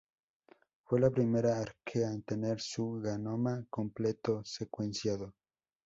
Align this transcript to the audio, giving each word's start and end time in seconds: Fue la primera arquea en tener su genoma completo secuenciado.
Fue 0.83 0.99
la 0.99 1.11
primera 1.11 1.59
arquea 1.59 2.09
en 2.11 2.23
tener 2.23 2.59
su 2.59 3.03
genoma 3.05 3.63
completo 3.69 4.43
secuenciado. 4.43 5.35